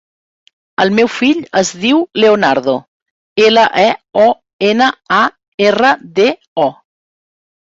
El 0.83 0.91
meu 0.99 1.09
fill 1.15 1.43
es 1.59 1.71
diu 1.83 1.99
Leonardo: 2.23 2.75
ela, 3.49 3.67
e, 3.83 3.93
o, 4.23 4.27
ena, 4.71 4.89
a, 5.19 5.21
erra, 5.71 5.93
de, 6.21 6.27
o. 6.67 6.71